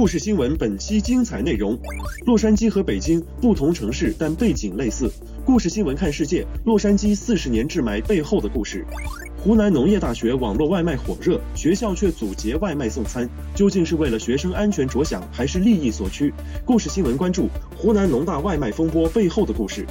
[0.00, 1.78] 故事新闻本期精彩内容：
[2.24, 5.12] 洛杉矶和北京不同城市，但背景类似。
[5.44, 8.82] 故事新闻看世界：洛杉矶四十年治霾背后的故事。
[9.36, 16.32] 湖南农业大学网络外卖火热，学校却阻截外卖送餐，究竟是为了学生安全着想，还是利益所趋？
[16.64, 19.84] 故事新闻关注湖南农大外卖风波背后的故事。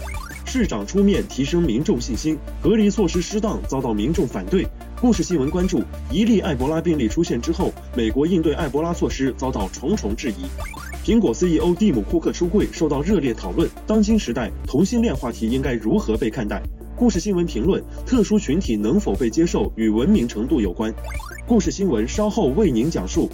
[0.52, 4.68] 市长出面提升民众信心，隔离措施失当遭到民众反对。
[5.00, 10.48] 故事新闻关注一例埃博拉病例出现之后，美国应对埃博拉措施遭到重重质疑。
[11.06, 13.70] 苹果 CEO 蒂姆·库克出柜受到热烈讨论。
[13.86, 16.60] 当今时代，同性恋话题应该如何被看待？
[16.96, 20.92] 故事新闻评论：特殊群体能否被接受与文明程度有关。
[21.48, 23.30] 故事新闻稍后为您讲述。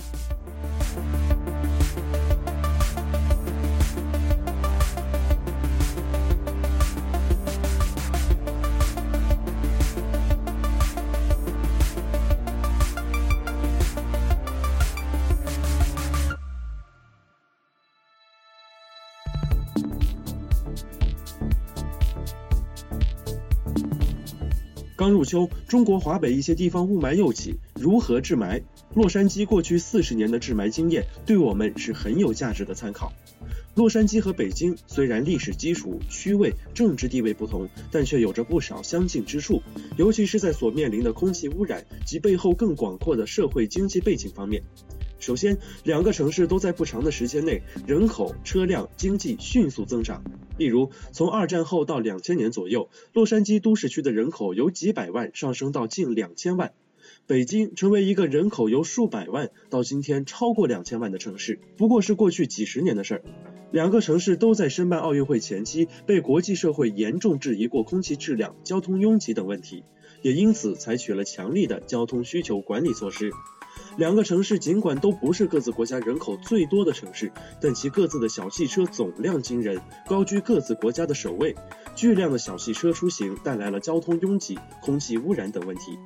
[25.26, 28.62] 秋，中国华北一些地方雾霾又起，如何治霾？
[28.94, 33.12] 洛杉矶过去四十年的治霾经验对我们是很有价值的参考。
[33.74, 39.62] 洛杉矶和北京虽然历史基础、区位、政治地位不同，但却有着不少相近之处，
[39.98, 44.64] 尤其是在所面临的空气污染及背后更广阔的社会经济背景方面。
[45.20, 50.24] 首先，两个城市都在不长的时间内，人口、车辆、经济迅速增长。
[50.58, 56.74] 例如，从二战后到两千年左右，洛杉矶都市区的人口由几百万上升到近两千万。
[57.28, 63.24] 北京成为一个人口由数百万到今天超过两千万的城市，不过是过去几十年的事儿。
[63.72, 69.84] 两个城市都在申办奥运会前期被国际社会严重质疑过空气质量、交通拥挤等问题，
[70.22, 73.32] 也因此采取了强力的交通需求管理措施。
[73.98, 77.32] 两个城市尽管都不是各自国家人口最多的城市，
[77.62, 81.56] 但其各自的小汽车总量惊人，高居各自国家的首位。
[81.96, 85.98] 巨量的小汽车出行带来了交通拥挤、空气污染等问题。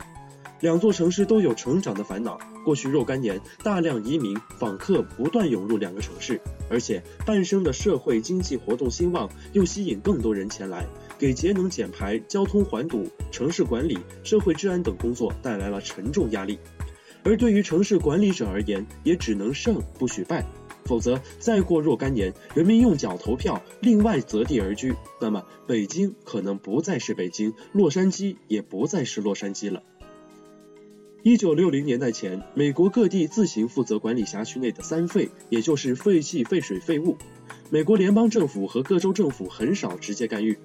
[0.60, 2.38] 两座城市都有成长的烦恼。
[2.66, 10.86] 过去若干年，大量移民访客不断涌入两个城市，而且伴生的社会经济活动兴旺，又吸引更多人前来，
[11.18, 16.60] 给节能减排、交通环堵、城市管理、社会治安等工作带来了沉重压力。
[17.24, 20.46] 而对于城市管理者而言，也只能胜不许败，
[20.86, 29.84] 否则再过若干年，人民用脚投票，另外择地而居，那么北京可能不再是北京，洛杉矶也不再是洛杉矶了。
[31.22, 37.18] 一九六零年代前，美国各地自行负责管理辖区内的三废，也就是废气、废水、废物。
[37.70, 40.58] 美国联邦政府和各州政府很少直接干预。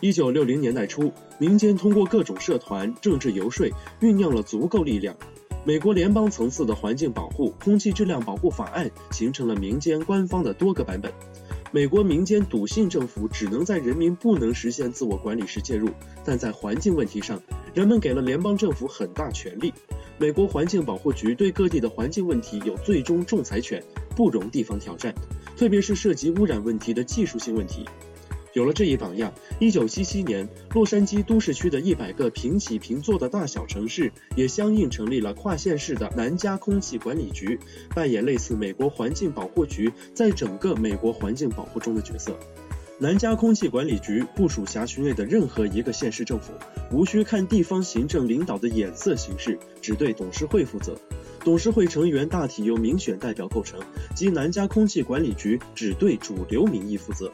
[0.00, 3.68] 一九六零年代初，民间通过各种社团、政治游说，
[4.00, 5.14] 酝酿了足够力量。
[5.62, 11.12] 美国联邦层次的环境保护、空气质量保护法案形成了民间官方的多个版本。
[11.70, 15.90] 美国民间笃信政府只能在人民不能实现自我管理时介入，
[16.24, 17.40] 但在环境问题上，
[17.74, 19.72] 人们给了联邦政府很大权力。
[20.18, 23.82] 美国环境保护局对各地的环境问题有最终仲裁权，
[24.16, 25.14] 不容地方挑战，
[25.56, 27.86] 特别是涉及污染问题的技术性问题。
[28.52, 37.58] 有了这一榜样，一九七七年，洛杉矶都市区的一百个平起平坐的大小城市也相应成立了跨县市的南加空气管理局，
[37.94, 42.36] 扮演类似美国环境保护局在整个美国环境保护中的角色。
[42.98, 46.52] 南加空气管理局部署辖区内的任何一个县市政府，
[46.92, 50.94] 无需看地方行政领导的眼色行事，只对董事会负责。
[51.42, 53.80] 董事会成员大体由民选代表构成，
[54.14, 57.32] 即南加空气管理局只对主流民意负责。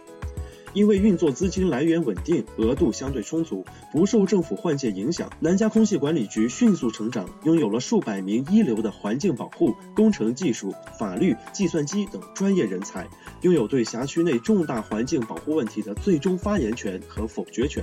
[0.77, 13.09] 因为运作资金来源稳定，额度相对充足，不受政府换届影响，南加空气管理局迅速成长，拥有了数百名一流的环境保护、工程技术、法律、计算机等专业人才，
[13.41, 17.83] 拥有对辖区内重大环境保护问题的最终发言权和否决权。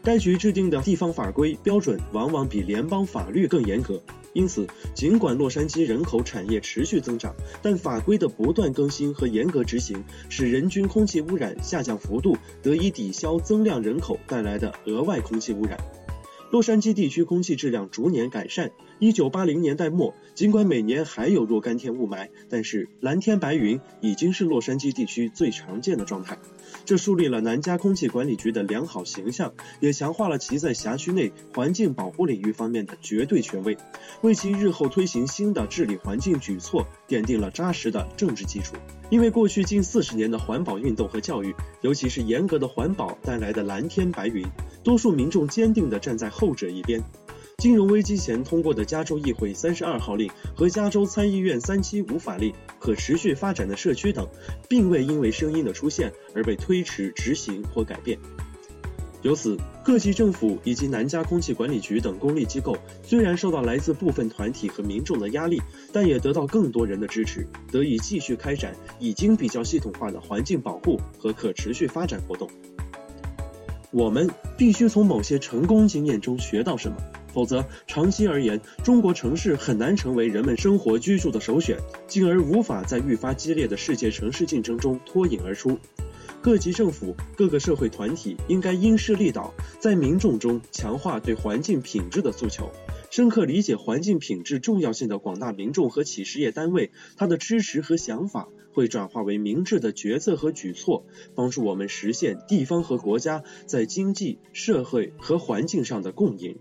[0.00, 4.00] 该局制定的地方法规标准往往比联邦法律更严格。
[4.38, 4.64] 因此，
[4.94, 15.76] 尽管洛杉矶人口产业持续增长，但法规的不断更新和严格执行，使人均空气污染下降幅度得以抵消增量人口带来的额外空气污染。
[16.52, 18.70] 洛杉矶地区空气质量逐年改善。
[19.00, 26.36] 一九八零年代末，尽管每年还有若干天雾霾，但是蓝天白云已经是洛杉矶地区最常见的状态。
[26.84, 33.76] 这树立了南加空气管理局的良好形象，也强化了其在辖区内环境保护领域方面的绝对权威，
[34.22, 38.74] 为其日后推行新的治理环境举措奠定了扎实的政治基础。
[39.10, 44.44] 因为过去近四十年的环保运动和教育，尤其是严格的环保带来的蓝天白云，
[44.82, 47.00] 多数民众坚定地站在后者一边。
[47.58, 54.28] 金融危机前通过的加州议会三十二号令和加州参议院三七五法令、可持续发展的社区等，
[54.68, 58.16] 并未因为声音的出现而被推迟执行或改变。
[59.22, 65.60] 由此，各级政府以及南加空气管理局等公立机构虽然受到来自部分团体和民众的压力，
[65.92, 72.48] 但也得到更多人的支持，得以继续开展已经比较系统化的环境保护和可持续发展活动。
[73.90, 76.96] 我们必须从某些成功经验中学到什么。
[77.38, 85.78] 否则，长期而言，中国城市很难成为人们生活居住的首选，进而无法在愈发激烈的世界城市竞争中脱颖而出。
[86.42, 92.72] 各级政府、各个社会团体应该因势利导，在民众中强化对环境品质的诉求。
[93.08, 101.06] 深刻理解环境品质重要性的广大民众和企事业单位，他的支持和想法会转化为明智的决策和举措，
[101.36, 106.58] 帮助我们实现地方和国家在经济社会和环境上的共赢。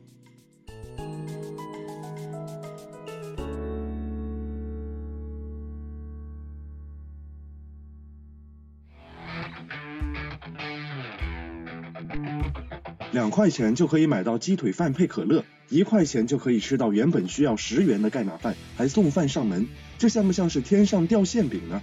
[13.18, 19.66] 两块钱就可以买到鸡腿饭配可乐，一块钱就可以吃到原本需要十元的盖码饭，还送饭上门，
[19.98, 21.82] 这像不像是天上掉馅饼呢？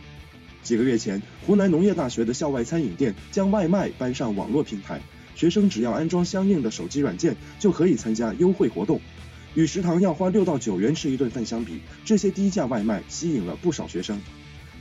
[0.63, 5.01] 几个月前，湖南农业大学的校外餐饮店将外卖搬上网络平台，
[5.35, 9.01] 学生只要安装相应的手机软件，就可以参加优惠活动。
[9.57, 14.21] 与食堂要花六到九元吃一顿饭相比，这些低价外卖吸引了不少学生。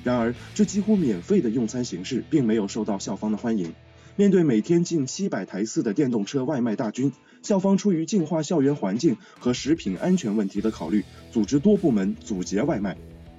[0.04, 3.74] 然而，这几乎免费的用餐形式并没有受到校方的欢迎。
[4.15, 7.12] 面对每天近七百台次的电动车外卖大军，
[7.42, 12.95] 校方出于净化校园环境和食品安全问题的考虑，组织多部门阻截外卖。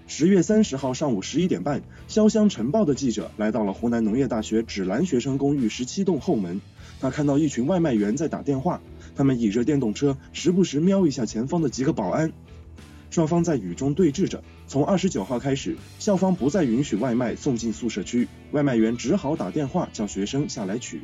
[0.09, 6.61] 十月三十号上午十一点半，潇湘晨报的记者来到了湖南农业大学芷兰学生公寓十七栋后门，
[7.01, 8.83] 他看到一群外卖员在打电话，
[9.15, 12.33] 他们倚着电动车，时不时瞄一下前方的几个保安。
[13.15, 14.43] 双方在雨中对峙着。
[14.67, 21.03] 从二十九号开始，校方不再允许外卖送进宿舍区，外卖员只好打电话叫学生下来取。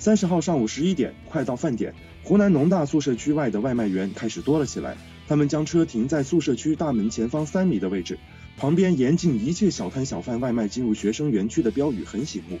[0.00, 4.96] 三十号上午十一点，快到饭点，湖南农大宿舍区外的外卖员开始多了起来。
[5.28, 8.18] 他们将车停在宿舍区大门前方三米的位置，
[8.56, 12.58] 旁边严禁一切小摊小贩外卖进入学生园区的标语很醒目。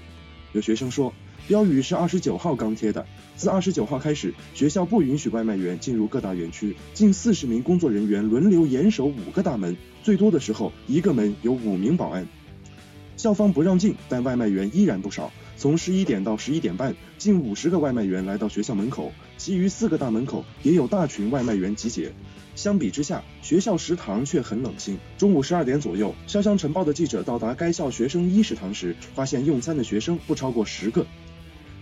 [0.52, 1.12] 有学生说。
[1.46, 3.04] 标语是二十九号刚贴的。
[3.36, 12.26] 自二十九号开始，学校不允许外卖员进入各大园区，近四十名工作人员轮流严守五个大门，最多的时候一个门有五名保安。
[13.16, 15.30] 校方不让进，但外卖员依然不少。
[15.56, 22.12] 从十一点到十一点半，近五十个外卖员来到学校门口，其余四个大门口也有大群外卖员集结。
[22.56, 24.98] 相比之下，学校食堂却很冷清。
[25.18, 31.06] 中午十二点左右，潇湘晨报的记者到达该校学生一食堂时，发现用餐的学生不超过十个。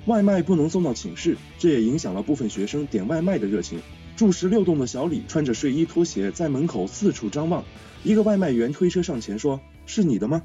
[0.06, 3.80] 外卖不能送到寝室，这也影响了部分学生点外卖的热情。
[4.16, 7.64] 住十六栋的小李穿着睡衣拖鞋在门口四处张望。
[8.02, 10.42] 一个外卖员推车上前说：“是你的吗？”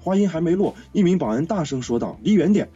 [0.00, 2.68] 话音还没落，一名保安大声说道：“离远点！”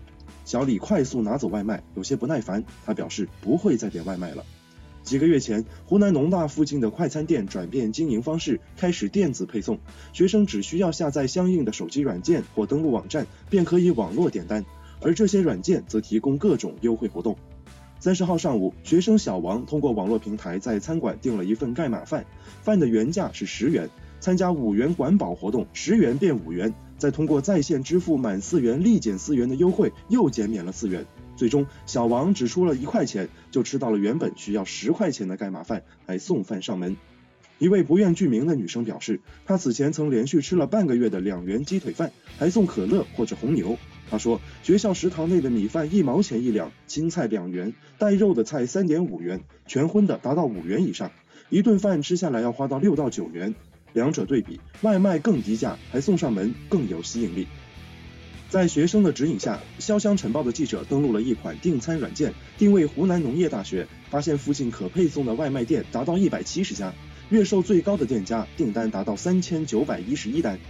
[0.45, 4.45] 小李快速拿走外卖，有些不耐烦，他表示不会再点外卖了。
[5.05, 9.79] 几个月前，湖南农大附近的快餐店转变经营方式，开始电子配送，
[10.13, 14.65] 学生只需要下载相应的手机软件或登录网站，便可以网络点单。
[15.05, 17.37] 而这些软件则提供各种优惠活动。
[18.01, 22.27] 三十号上午，学生小王通过网络平台在餐馆订了一份盖码饭，
[22.63, 31.07] 饭的原价是十元，参加五元管饱活动，十元变五元，再通过在线支付满四元立减四元的优惠，又减免了四元。
[31.37, 36.97] 最终，小王只出了一块钱，就吃到了原本需要十块钱的盖码饭，还送饭上门。
[37.59, 43.79] 一位不愿具名的女生表示，她此前曾连续吃了半个月的两元鸡腿饭，还送可乐或者红牛。
[44.15, 51.11] 他说，学校食堂内的米饭一毛钱一两，青菜两元，带肉的菜三点五元，全荤的达到五元以上，
[51.51, 53.57] 一顿饭吃下来要花到六到九元。
[53.93, 57.49] 两者对比，外卖更低价，还送上门，更有吸引力。
[58.51, 66.95] 在学生的指引下，潇湘晨报的记者登录了一款订餐软件，定位湖南农业大学，发现附近可配送的外卖店达到一百七十家。
[67.31, 70.61] 月售最高的店家订单达到三千九百一十一单。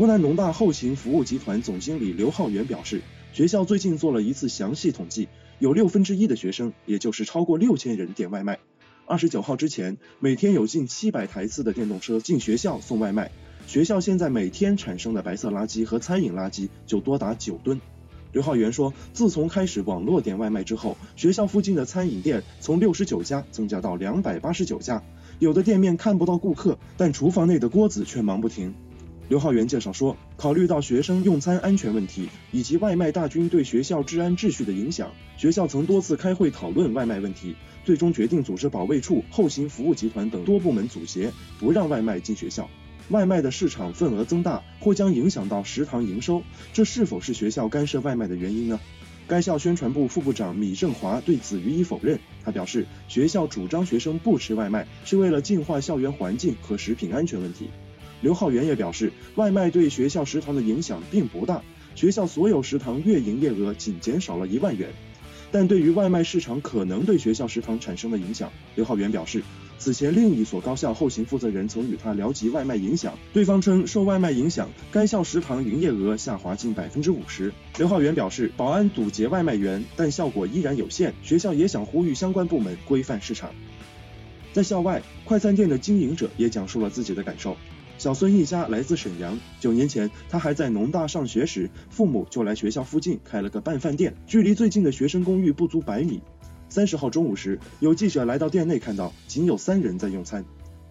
[0.00, 3.02] 湖南农大后勤服务集团总经理刘浩元表示，
[3.34, 5.28] 学校最近做了一次详细统计，
[5.58, 8.60] 有六分之一的学生，也就是超过六千人点外卖。
[9.04, 13.30] 二十九号之前，每天有近七百台次的电动车进学校送外卖。
[13.66, 17.78] 学校现在每天产生的白色垃圾和餐饮垃圾就多达九吨。
[18.32, 25.02] 刘浩元说，自从开始网络点外卖之后，学校附近的餐饮店从六十九家增加到两百八十九家，
[25.40, 28.74] 有的店面看不到顾客，但厨房内的锅子却忙不停。
[29.30, 42.68] 刘浩元介绍说，考虑到学生用餐安全问题以及外卖大军对学校治安秩序的影响，学校曾多次开会讨论外卖问题，最终决定组织保卫处、后勤服务集团等多部门组协，不让外卖进学校。
[43.10, 48.80] 外卖的市场份额增大，或将影响到食堂营收，这是否是学校干涉外卖的原因呢？
[49.28, 52.18] 该校宣传部副部长米振华对此予以否认。
[52.44, 57.70] 他表示，学校主张学生不吃外卖，是为了净化校园环境和食品安全问题。
[58.20, 61.62] 刘浩元也表示，外卖对学校食堂的影响并不大，
[61.94, 64.88] 学校所有食堂月营业额仅减少了一万元。
[65.52, 69.42] 但对于外卖市场可能对学校食堂产生的影响，刘浩元表示，
[69.78, 77.52] 此前另一所高校后勤负责人曾与他聊及外卖影响，对方称受外卖影响，该校食堂营业额下滑近百分之五十。
[77.78, 83.50] 刘浩元表示，保安堵截外卖员，但效果依然有限，学校也想呼吁相关部门规范市场。
[84.52, 87.56] 在校外，快餐店的经营者也讲述了自己的感受。
[88.00, 96.22] 小孙一家来自沈阳，九年前他还在农大上学时，父母就来学校附近开了个拌饭店，距离最近的学生公寓不足百米。
[96.70, 100.42] 三十号中午时，有记者来到店内，看到仅有三人在用餐。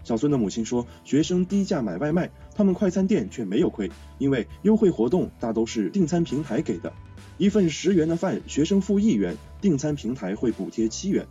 [0.04, 3.90] 小孙的母亲说，学生低价买外卖，他们快餐店却没有亏，
[4.20, 6.94] 因为优惠活动大都是订餐平台给的，
[7.40, 11.26] 一份十元的饭，学生付一元，订餐平台会补贴七元。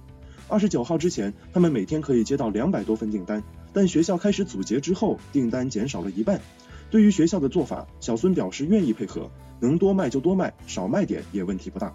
[0.49, 3.41] 二十九号之前，他们每天可以接到两百多份订单。
[3.73, 6.41] 但学校开始阻截之后，订单减少了一半。
[6.91, 11.95] 对于学校的做法，小孙表示愿意配合，能多卖就多卖，少卖点也问题不大。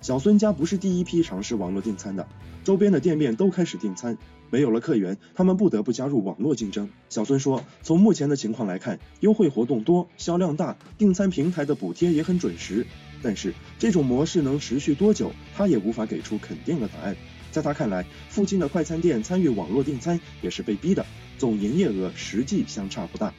[0.00, 2.26] 小孙家不是第一批尝试网络订餐的，
[2.64, 4.16] 周边的店面都开始订餐，
[4.48, 6.88] 没有了客源，他们不得不加入网络竞争。
[7.08, 12.86] 小孙说，从目前的情况来看，优惠活动多，销量大，订餐平台的补贴也很准时。
[13.22, 17.16] 但是这种模式能持续多久，他也无法给出肯定的答案。
[17.50, 21.04] 在他看来，附近的快餐店参与网络订餐也是被逼的，
[21.36, 23.34] 总营业额实际相差不大。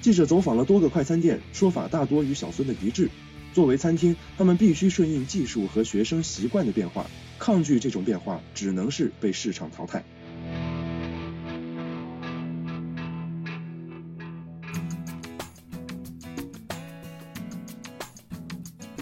[0.00, 3.10] 记者走访了多个快餐店，说法大多与小孙的一致。
[3.52, 7.06] 作为餐厅，他们必须顺应技术和学生习惯的变化，
[7.38, 10.04] 抗拒这种变化，只能是被市场淘汰。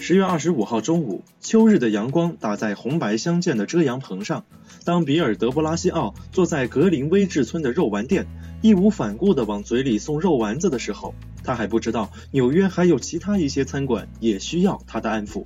[0.06, 4.44] 十月二十五号中午，秋日的阳光打在红白相间的遮阳棚上。
[4.84, 8.26] 当比尔·德布拉西奥坐在格林威治村的肉丸店，
[8.60, 15.42] 义无反顾地往嘴里送肉丸子的时候，他还不知道纽约还有其他一些餐馆也需要他的安抚。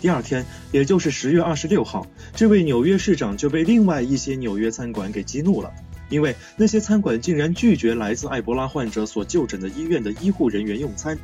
[0.00, 5.70] 第二天，也就是十月二十六号，这位纽约市长就被另外一些纽约餐馆给激怒了，
[6.08, 11.18] 因为那些餐馆竟然拒绝来自埃博拉患者所就诊的医院的医护人员用餐。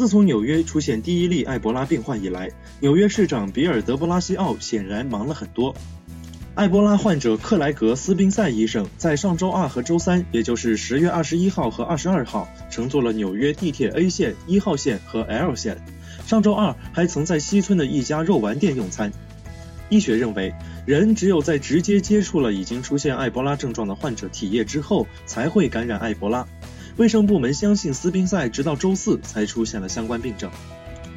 [0.00, 5.74] 自从纽约出现第一例埃博拉病患以来，纽约市长比尔·德布拉西奥显然忙了很多。
[6.54, 15.76] 埃博拉患者克莱格·斯宾塞医生在上周二和周三，也就是十月二十一号和二十二号，乘坐了纽约地铁 A 线、一号线和 L 线。
[16.24, 19.12] 上周二还曾在西村的一家肉丸店用餐。
[19.90, 20.54] 医学认为，
[20.86, 26.46] 人只有在直接接触了已经出现埃博拉症状的患者体液之后，才会感染埃博拉。
[26.96, 30.50] 卫生部门相信斯宾塞直到周四才出现了相关病症。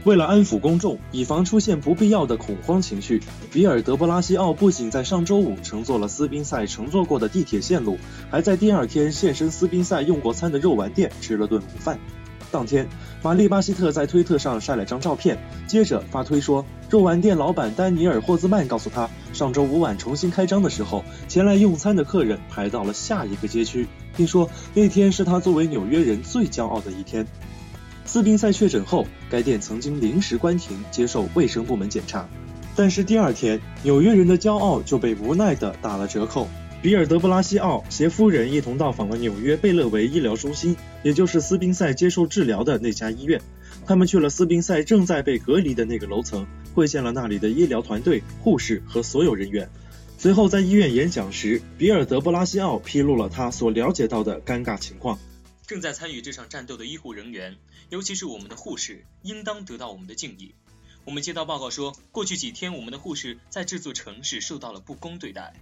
[0.06, 3.22] 为了安抚公众，以防出现不必要的恐慌情绪，
[3.54, 7.98] 比尔·德布拉西奥不仅在上周五乘坐了斯宾塞乘坐过的地铁线路，
[8.30, 11.98] 还在第二天现身斯宾塞用过餐的肉丸店吃了顿午饭。
[12.54, 12.88] 当天，
[13.24, 27.26] 玛丽·巴希特在推特上晒了张照片，接着发推说，肉丸店老板丹尼尔·霍兹曼告诉他，上周五晚重新开张的时候，前来用餐的客人排到了下一个街区，并说那天是他作为纽约人最骄傲的一天。
[28.06, 32.30] 斯宾塞确诊后，该店曾经临时关停，接受卫生部门检查，
[32.76, 36.48] 但是第二天，纽约人的骄傲就被无奈地打了折扣。
[36.84, 43.42] 比尔·德布拉西奥携夫人一同到访了纽约贝勒维医疗中心，也就是斯宾塞接受治疗的那家医院。
[43.86, 49.70] 他们去了斯宾塞正在被隔离的那个楼层，会见了那里的医疗团队、护士和所有人员。
[50.18, 55.18] 随后在医院演讲时，比尔·德布拉西奥披露了他所了解到的尴尬情况：
[55.66, 57.56] 正在参与这场战斗的医护人员，
[57.92, 60.54] 尤其是我们的护士，应当得到我们的敬意。
[61.06, 65.54] 我们接到报告说，过去几天我们的护士在这座城市受到了不公对待。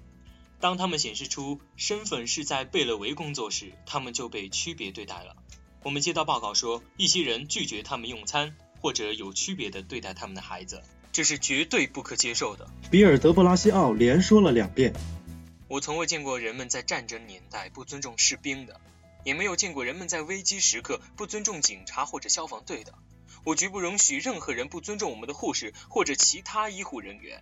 [0.62, 5.36] 当他们显示出身份是在贝勒维工作时，他们就被区别对待了。
[5.84, 10.84] 我们接到报告说，一些人拒绝他们用餐，或者有区别的对待他们的孩子。
[11.12, 12.70] 这是绝对不可接受的。
[12.90, 14.94] 比尔·德布拉西奥连说了两遍。
[15.68, 18.80] 我从未见过人们在战争年代不尊重士兵的，
[19.26, 22.94] 也没有见过人们在危机时刻不尊重警察或者消防队的。
[23.44, 27.42] 我绝不容许任何人不尊重我们的护士或者其他医护人员。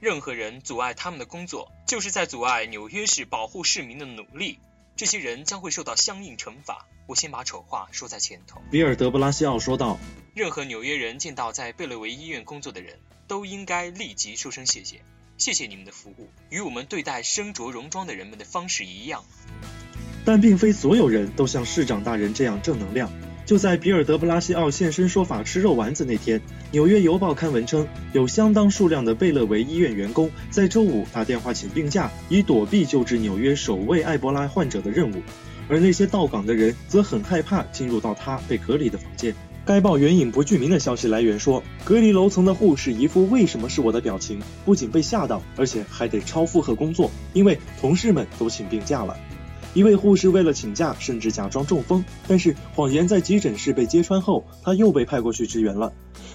[0.00, 4.58] 任何人阻碍他们的工作，就是在阻碍纽约市保护市民的努力。
[4.96, 6.86] 这些人将会受到相应惩罚。
[7.06, 8.60] 我先把丑话说在前头。
[8.70, 9.98] 比尔·德布拉西奥说道
[10.34, 15.00] ：“任何纽约人见到在贝勒维医院工作的人，都应该立即说声谢谢。”
[15.38, 19.24] 谢谢你们的服务，与我们对待身着戎装的人们的方式一样。
[20.24, 23.08] 但并非所有人都像市长大人这样正能量。
[23.48, 26.38] 就在比尔·德布拉西奥现身说法吃肉丸子那天，
[26.70, 35.22] 《纽约邮报》刊文称，有相当数量的贝勒维医院员工在周五打电话请病假，以躲避救治纽约首位埃博拉患者的任务，
[35.66, 39.34] 而那些到岗的人则很害怕进入到他被隔离的房间。
[39.64, 49.16] 该报援引不具名的消息来源说，隔离楼层的护士一副“为什么是我的”表情，不仅被吓到，而且还得超负荷工作，因为同事们都请病假了。
[49.74, 55.92] 一位护士为了请假，甚至假装中风，但是谎言在急诊室被揭穿后，他又被派过去支援了。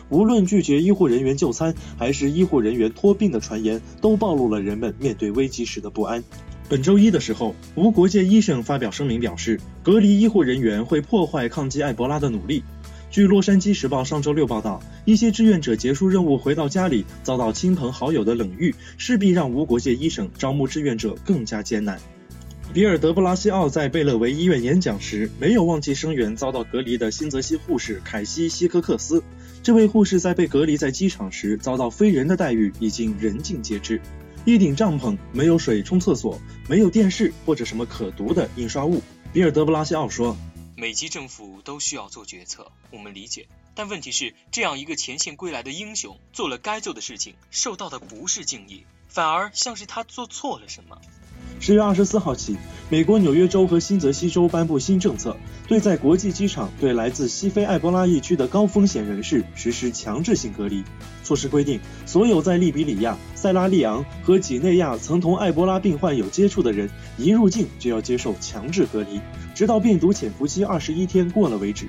[0.09, 6.23] 无论拒绝医护人员就餐，还是医护人员托病的传言，都暴露了人们面对危机时的不安。
[6.69, 12.63] 本周一的时候，无国界医生发表声明表示，隔离医护人员会破坏抗击埃博拉的努力。
[13.11, 21.99] 据《洛杉矶时报》上周六报道，一些志愿者结束任务回到家里，遭到亲朋好友的冷遇，势必让无国界医生招募志愿者更加艰难。
[22.73, 29.23] 比尔·德布拉西奥在贝勒维医院演讲时，没有忘记声援遭到隔离的新泽西护士凯西·希科克斯。
[29.61, 34.01] 这位护士在被隔离在机场时遭到非人的待遇，已经人尽皆知。
[34.43, 39.03] 一顶帐篷，没有水冲厕所，没有电视或者什么可读的印刷物。
[39.31, 40.35] 比尔·德布拉西奥说。
[40.75, 43.45] 每级政府都需要做决策，我们理解。
[43.75, 50.99] 但问题是，这样一个前线归来的英雄，做了该做的事情，受到的不是敬意，反而像是他做错了什么。
[51.65, 52.57] 十月二十四号起，
[52.89, 60.83] 美国纽约州和新泽西州颁布新政策，对在国际机场对来自西非埃博拉疫区的高风险人士实施强制性隔离。
[61.23, 69.21] 措施规定，所有在利比里亚、塞拉利昂和几内亚曾同埃博拉病患有接触的人，一入境就要接受强制隔离，
[69.55, 71.87] 直到病毒潜伏期二十一天过了为止。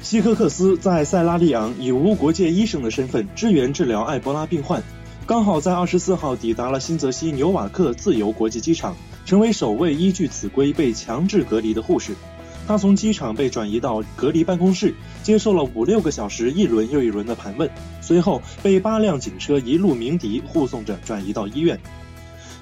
[0.00, 4.82] 希科克斯在塞拉利昂以无国界医生的身份支援治疗埃博拉病患，
[5.26, 8.96] 刚好在二十四号抵达了新泽西纽瓦克自由国际机场。
[9.24, 12.14] 成为首位依据此规被强制隔离的护士，
[12.66, 17.68] 他从机场被转移到隔离办公室，接受了五六个小时一轮又一轮的盘问，
[18.00, 21.78] 随后被八辆警车一路鸣笛护送着转移到医院。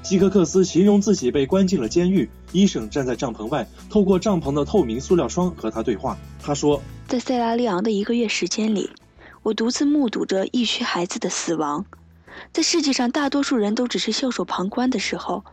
[0.03, 6.17] 希克克斯形容自己被关进了监狱，医生站在帐篷外，透过帐篷的透明塑料窗和他对话。
[6.43, 8.89] 他说，在塞拉利昂的一个月时间里，
[9.43, 11.85] 我独自目睹着疫区孩子的死亡，
[12.53, 15.45] 在世界上大多数人都只是袖手旁观的时候。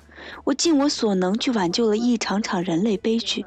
[0.44, 3.46] 我尽我所能去挽救了一场场人类悲剧，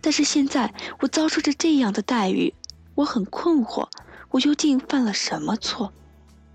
[0.00, 2.52] 但是现在我遭受着这样的待遇，
[2.96, 3.86] 我很困惑，
[4.30, 5.92] 我究竟犯了什么错？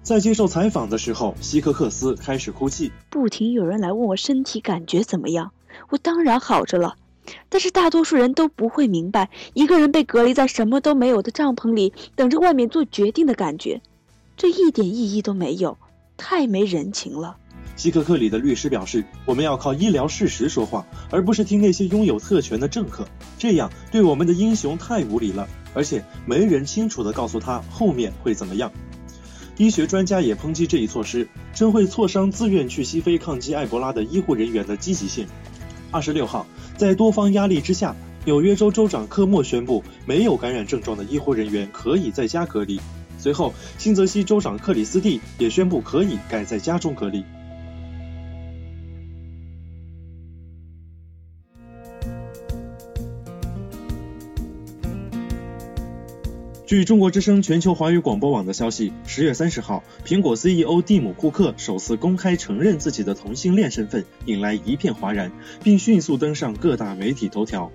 [0.04, 2.92] 在接受采访的时候，希克克斯开始哭泣。
[3.10, 5.54] 不停有人来问我身体感觉怎么样，
[5.90, 6.98] 我当然好着了，
[7.48, 13.82] 但是大多数人都不会明白一个人被隔离在什么都没有的帐篷里，等着外面做决定的感觉，
[14.36, 15.78] 这一点意义都没有，
[16.18, 17.38] 太没人情了。
[17.76, 23.06] 希克克里的律师表示：“我们要靠医疗事实说话，而不是听那些拥有特权的政客。
[23.38, 28.72] 这样对我们的英雄太无礼了，而且没人清楚地告诉他后面会怎么样。”
[29.58, 35.28] 医学专家也抨击这一措施，称会挫伤自愿去西非抗击埃博拉的医护人员的积极性。
[35.92, 36.46] 二十六号，
[36.78, 42.80] 在多方压力之下，纽约州州长科莫宣布，没有感染症状的医护人员可以在家隔离。
[43.26, 47.26] 随后，新泽西州长克里斯蒂也宣布可以改在家中隔离。
[56.68, 65.32] 据中国之声全球华语广播网的消息，十月三十号，苹果 CEO 蒂姆·库克首次公开承认自己的同性恋身份，引来一片哗然，
[65.64, 67.72] 并迅速登上各大媒体头条。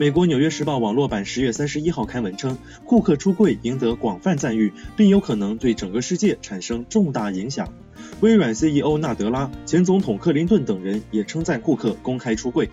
[0.00, 7.74] 美国《纽约时报》网络版十月三十一号刊文称，库克出柜赢得广泛赞誉，并有可能对整个世界产生重大影响。
[8.20, 12.70] 微软 CEO 纳德拉、前总统克林顿等人也称赞库克公开出柜。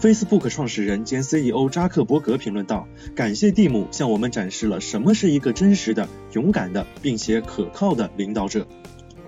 [0.00, 8.66] Facebook 创始人兼 CEO 扎克伯格评论道：“感谢蒂姆向我们展示了什么是一个真实的、勇敢的，并且可靠的领导者。”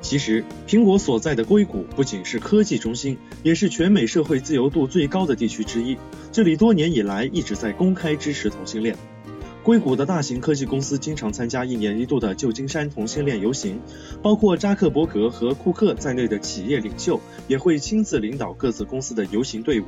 [0.02, 5.96] 其实，苹果所在的硅谷不仅是科技中心，也是全美社会自由度最高的地区之一。
[6.30, 8.96] 这里多年以来一直在公开支持同性恋。
[9.64, 13.80] 硅谷的大型科技公司经常参加一年一度的旧金山同性恋游行，
[14.22, 19.86] 包括扎克伯格和库克在内的企业领袖也会亲自领导各自公司的游行队伍。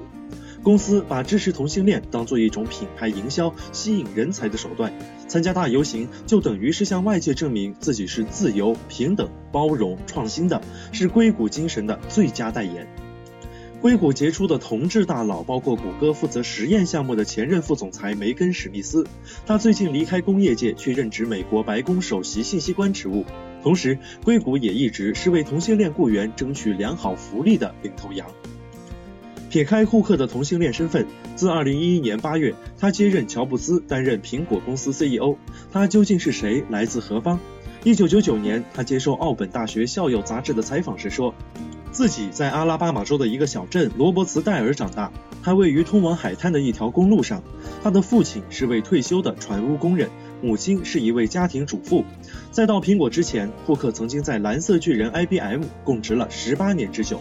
[0.68, 4.92] 公司把支持同性恋当做一种品牌营销、吸引人才的手段，
[5.26, 10.60] 参加大游行就等于是向外界证明自己是自由、平等、包容、创新的，
[10.92, 12.86] 是硅谷精神的最佳代言。
[13.80, 19.06] 硅谷杰出的同志大佬包括谷歌负责实验项目的前任副总裁梅根史密斯，
[19.46, 23.24] 他最近离开工业界去任职美国白宫首席信息官职务。
[23.62, 28.28] 同时，硅谷也一直是为同性恋雇员争取良好福利的领头羊。
[29.50, 35.36] 撇开库克的同性恋身份，自2011年8月，他接任乔布斯担任苹果公司 CEO。
[35.72, 36.64] 他究竟是谁？
[36.68, 37.40] 来自何方
[37.84, 41.34] ？1999年，他接受奥本大学校友杂志的采访时说。
[41.90, 45.10] 自己在阿拉巴马州的一个小镇罗伯茨戴尔长大，
[45.42, 47.42] 他位于通往海滩的一条公路上。
[47.82, 50.10] 他的父亲是位退休的船坞工人，
[50.42, 52.04] 母亲是一位家庭主妇。
[52.50, 57.20] 在到苹果之前，库克曾经在蓝色巨人 IBM 供职了十八年之久。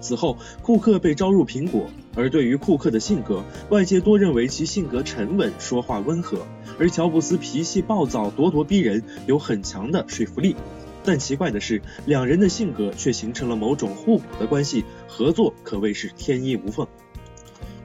[0.00, 1.88] 此后，库克被招入苹果。
[2.14, 6.38] 而对于库克的性格，外界多认为其性格沉稳，说话温和；
[6.78, 10.56] 而乔布斯脾气暴躁，咄咄逼人，有很强的说服力。
[11.04, 16.86] 但奇怪的是，两人的性格却形成了某种互补的关系，合作可谓是天衣无缝。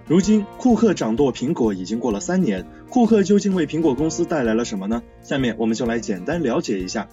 [0.08, 5.02] 如今，库克掌舵苹果已经过了三年，库克究竟为苹果公司带来了什么呢？
[5.22, 7.08] 下面我们就来简单了解一下。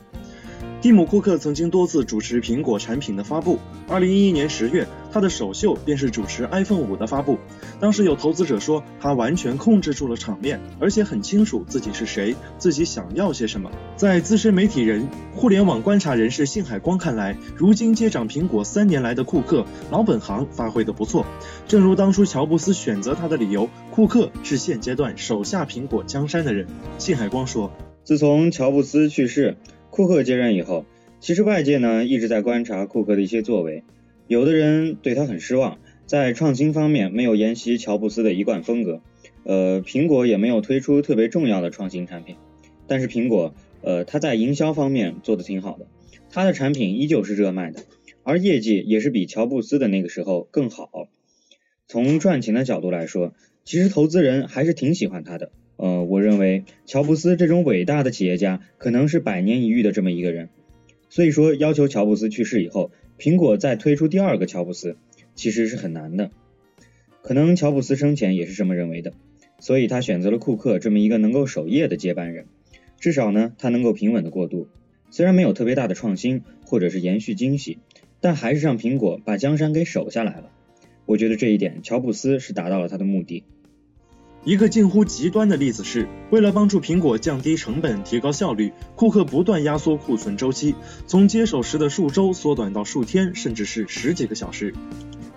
[0.81, 3.59] 蒂姆·库克曾经多次主持苹果产品的发布。
[3.89, 7.39] 2011年10月，他的首秀便是主持 iPhone 5的发布。
[7.79, 13.71] 当时有投资者说，他完全控制住了场面，而且很清楚自己是谁，自己想要些什么。
[13.97, 21.27] 在资深媒体人、互联网观察人士信海光看来，如今接掌苹果三年来的库克，老本行发挥的不错。
[21.69, 26.67] 正如当初乔布斯选择他的理由，库克是现阶段手下苹果江山的人。
[26.97, 27.71] 信海光说，
[28.03, 29.59] 自从乔布斯去世。
[30.01, 30.87] 库克接任以后，
[31.21, 33.85] 其实外界呢一直在观察库克的一些作为，
[34.29, 39.03] 有的人对他很失望，在创新方面没有沿袭乔布斯的一贯风格，
[39.45, 42.37] 呃，苹果也没有推出特别重要的创新产品，
[42.87, 45.87] 但是苹果，呃，它在营销方面做的挺好的，
[46.31, 47.83] 它的产品依旧是热卖的，
[48.23, 51.11] 而业绩也是比乔布斯的那个时候更好。
[51.89, 53.35] 从赚钱的角度来说，
[53.67, 55.53] 其实投资人还是挺喜欢他的。
[55.83, 60.51] 呃，我认为乔布斯这种伟大的企业家可能是百年一遇的这么一个人，
[61.09, 64.99] 所以说要求乔布斯去世以后，苹果再推出第二个乔布斯，
[65.35, 66.31] 其实是很难的。
[67.23, 69.15] 可能乔布斯生前也是这么认为的，
[69.59, 72.45] 所以他选择了库克这么一个能够守业的接班人，
[72.99, 74.69] 至少呢，他能够平稳的过渡。
[75.11, 77.79] 虽然没有特别大的创新或者是延续惊喜，
[78.21, 80.51] 但还是让苹果把江山给守下来了。
[81.07, 83.45] 我觉得这一点，乔布斯是达到了他的目的。
[84.43, 90.75] 一个近乎极端的例子是，为了帮助苹果降低成本、提高效率，库克不断压缩库存周期，
[91.07, 94.75] 从接手时的数周缩短到数天，甚至是十几个小时。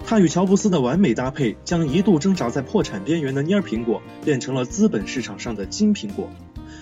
[0.06, 6.30] 他与乔布斯的完美搭配，将一度挣扎在破产边缘的蔫苹果变成了资本市场上的金苹果。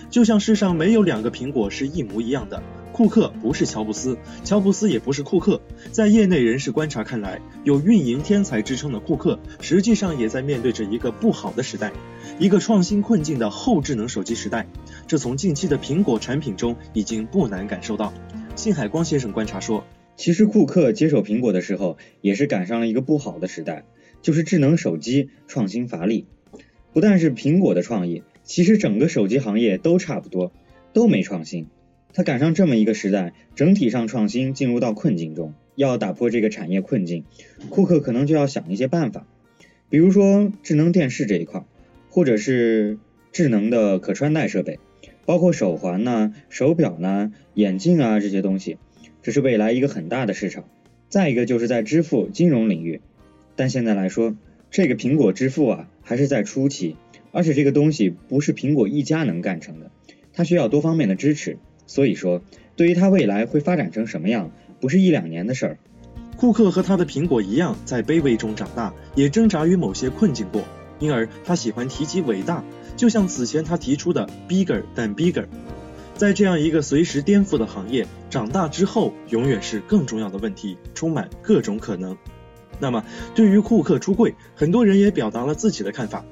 [0.08, 2.62] 就像世上没有两个苹果是一模一样的。
[2.92, 5.60] 库克不是乔布斯，乔布斯也不是库克。
[5.90, 11.90] 在业内人士观察看来，有运营天才之称的库克，实际上也在面对着一个不好的时代，
[12.38, 14.66] 一个创新困境的后智能手机时代。
[15.06, 18.12] 这从近期的苹果产品中已经不难感受到。
[18.56, 19.84] 信海光先生观察说，
[20.16, 23.84] 其实库克接手苹果的时候，也是赶上了一个不好的时代，
[24.20, 26.26] 就是智能手机创新乏力。
[26.92, 30.52] 不但是苹果的创意，其实整个手机行业都差不多，
[30.92, 31.68] 都没创新。
[32.14, 37.24] 他赶上这么一个时代，整体上创新进入到困境中，要打破这个产业困境，
[37.70, 39.26] 库克可能就要想一些办法，
[39.88, 41.64] 比如说智能电视这一块，
[42.10, 42.98] 或者是
[43.32, 44.78] 智能的可穿戴设备，
[45.24, 48.76] 包括手环呐、手表呐、眼镜啊这些东西，
[49.22, 50.64] 这是未来一个很大的市场。
[51.08, 53.00] 再一个就是在支付金融领域，
[53.56, 54.36] 但现在来说，
[54.70, 56.96] 这个苹果支付啊还是在初期，
[57.32, 59.90] 而且这个东西不是苹果一家能干成的，
[60.32, 61.58] 它需要多方面的支持。
[61.86, 62.42] 所以说，
[62.76, 65.78] 对于他未来会发展成什么样，不是一两年的事儿。
[66.36, 70.62] 库克和他的苹果一样，在卑微中长大，也挣扎于某些困境过，
[70.98, 72.64] 因而他喜欢提及伟大，
[72.96, 75.46] 就像此前他提出的 bigger than bigger。
[76.16, 82.16] 在这样一个随时颠覆的行业，长大之后永远是更重要的问题，充满各种可能。
[82.78, 86.24] 那么，对于库克出柜，很多人也表达了自己的看法。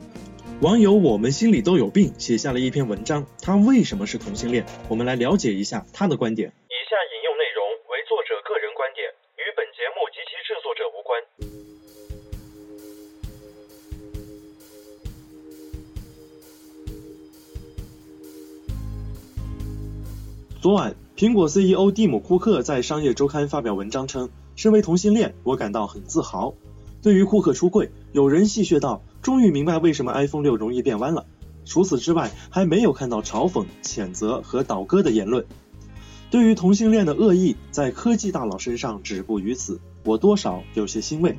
[0.60, 4.66] 网友我们心里都有病写下了一篇文章，他为什么是同性恋？
[4.90, 6.50] 我们来了解一下他的观点。
[6.50, 11.18] 以下引用内容为作者个人观点，与本节目及其制作者无关。
[20.60, 26.52] 昨晚，苹果 CEO 蒂姆·库克在商业周刊发表文章称：“身为同性恋，我感到很自豪。”
[27.02, 31.26] 对于库克出柜，有人戏谑道：“终于明白为什么 iPhone 六容易变弯了。”
[31.66, 35.44] 除此之外，还没有看到嘲讽、谴责和倒戈的言论。
[36.30, 41.36] 对于同性恋的恶意，在科技大佬身上止步于此，我多少有些欣慰。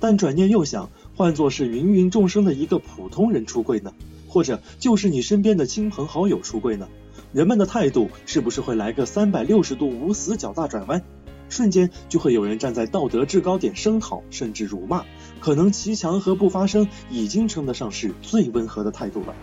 [0.00, 3.92] 但转念又想，换作是芸芸众生的一个普通人出柜呢？
[4.28, 6.88] 或者就是你身边的亲朋好友出柜呢？
[7.32, 11.02] 人们的态度是不是会来个三百六十度无死角大转弯？
[11.48, 15.04] 瞬间就会有人站在道德制高点声讨，甚至辱骂。
[15.44, 19.34] 可能骑墙和不发声已经称得上是最温和的态度了。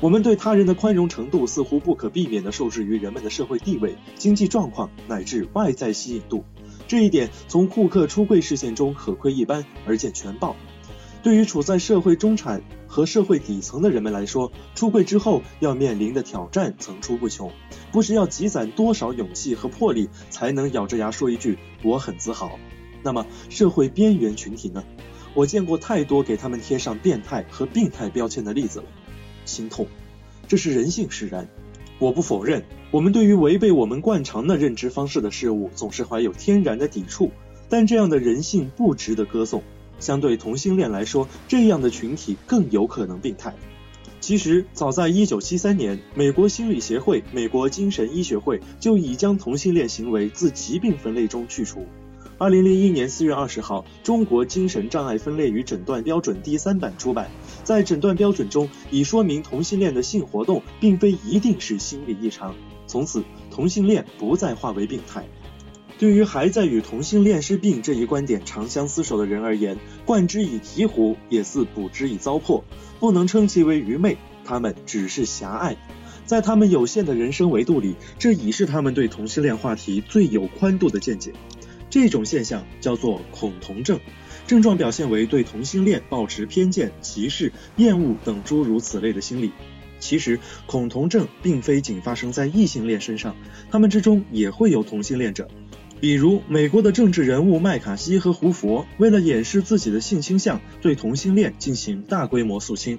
[0.00, 6.44] 我们对他人的宽容程度似乎不可避免地受制于人们的社会地位、经济状况乃至外在吸引度。
[6.88, 10.56] 这一点从库克出柜事件中可窥一斑，而见全豹。
[11.22, 17.52] 对于处在社会中产和社会底层的人们来说，出柜之后要面临的挑战层出不穷，
[17.92, 22.58] 不知要积攒多少勇气和魄力才能咬着牙说一句“我很自豪”。
[23.06, 24.82] 那么，社会边缘群体呢？
[25.32, 28.86] 我见过太多给他们贴上变态和病态标签的例子了，
[29.44, 29.86] 心痛。
[30.48, 31.46] 这是人性使然。
[32.00, 37.30] 我不否认，我们对于违背我们惯常的认知方式的事物，总是怀有天然的抵触，
[37.68, 39.62] 但这样的人性不值得歌颂。
[40.00, 43.54] 相对同性恋来说，这样的群体更有可能病态。
[44.20, 51.86] 其实，早在1973年，美国心理协会、美国精神医学会就已将同性恋行为自疾病分类中去除。
[52.38, 57.30] 2001年4月20号，《中国精神障碍分类与诊断标准》第三版出版，
[57.64, 62.54] 在诊断标准中已说明同性恋的性活动并非一定是心理异常，
[62.86, 65.26] 从此同性恋不再化为病态。
[65.98, 72.64] 对于还在与同性恋是病这一观点长相厮守的人而言，灌之以醍醐，也似补之以糟粕，
[73.00, 75.74] 不能称其为愚昧，他们只是狭隘。
[76.26, 81.32] 在他们有限的人生维度里，这已是他们对同性恋话题最有宽度的见解。
[81.90, 84.00] 这种现象叫做恐同症，
[84.46, 89.52] 症状表现为对同性恋抱持偏见、歧视、厌恶等诸如此类的心理。
[89.98, 93.34] 其实，恐同症并非仅发生在异性恋身上，
[93.70, 95.48] 他们之中也会有同性恋者。
[95.98, 102.98] 比如，美国的政治人物麦卡锡和胡佛，为了掩饰自己的性倾向，对同性恋进行大规模肃清。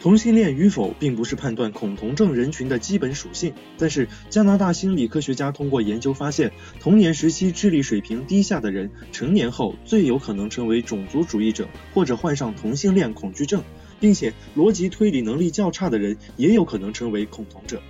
[0.00, 3.52] 同性恋与否，并不是判断恐同症人群的基本属性。
[3.78, 13.64] 但是，加拿大心理科学家通过研究发现，童年时期智力水平低下的人，成年后最有可能成为种族主义者，或者患上同性恋恐惧症，
[13.98, 17.82] 并且逻辑推理能力较差的人，也有可能成为恐同者。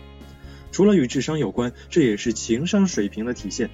[0.73, 3.69] 除了与智商有关，这也是情商水平的体现。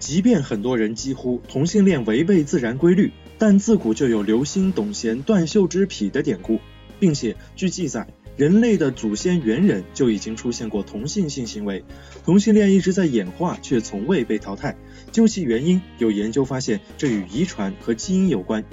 [0.00, 6.60] 即便很多人几乎同性恋违背自然规律，但自古就有刘星、董贤断袖之癖的典故，
[6.98, 8.06] 并且据记载，
[8.36, 11.84] 人类的祖先猿人就已经出现过同性性行为。
[12.24, 14.76] 同性恋一直在演化，却从未被淘汰。
[15.12, 18.64] 究其原因，有研究发现，这与遗传和基因有关。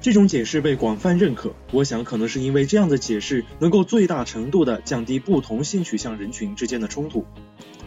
[0.00, 7.24] 这种解释被广泛认可，我想可能是因为这样的解释能够最大程度地降低不同性取向人群之间的冲突。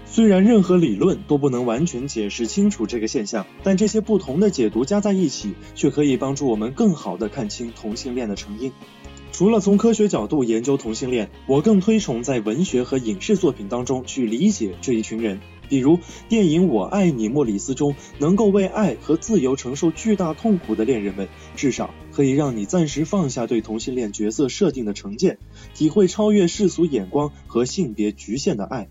[0.06, 8.72] 虽然任何理论都不能完全解释清楚这个现象，但这些不同的解读加在一起，却可以帮助我们更好地看清同性恋的成因。
[9.32, 15.40] 除了从科学角度研究同性恋，我更推崇在文学和影视作品当中去理解这一群人。
[15.70, 25.38] 比如电影《我爱你，莫里斯》中，能够为爱和自由承受巨大痛苦的恋人们，至少可以让你暂时放下对同性恋角色设定的成见，
[25.76, 28.90] 体会超越世俗眼光和性别局限的爱。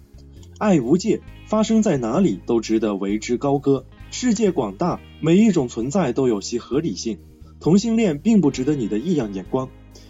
[0.59, 3.85] 爱无界，发生在哪里都值得为之高歌。
[4.11, 7.19] 世界广大，每一种存在都有其合理性。
[7.61, 9.69] 同性恋并不值得你的异样眼光。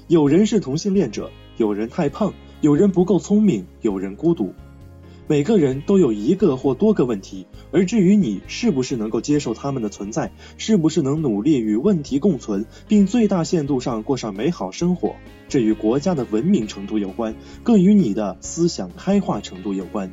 [0.09, 4.55] 有人是同性恋者，有人太胖，有人不够聪明，有人孤独。
[5.27, 15.16] 每个人都有一个或多个问题，而至于你是不是能够接受他们的存在，是不是能努力与问题共存，并最大限度上过上美好生活，
[15.47, 20.11] 这与国家的文明程度有关，更与你的思想开化程度有关。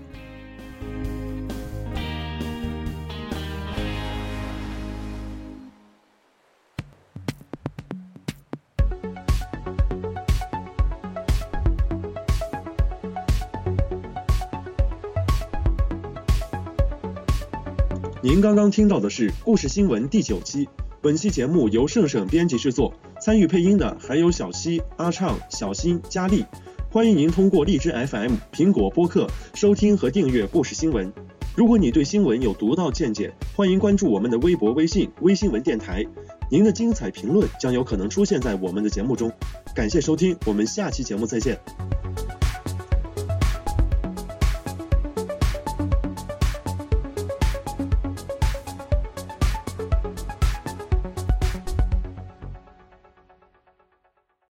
[18.45, 20.69] 刚刚听到的是故事新闻第九期。
[21.01, 26.45] 本期节目由盛盛编辑制作，参与配音的还有小溪、阿畅、小新、佳丽。
[26.91, 31.11] 欢迎您通过荔枝 FM、苹果播客收听和订阅故事新闻。
[31.55, 36.05] 如果你对新闻有独到见解，欢迎关注我们的微博、微信“微新闻电台”。
[36.51, 39.31] 您的精彩评论将有可能出现在我们的节目中。
[39.73, 41.59] 感谢收听，我们下期节目再见。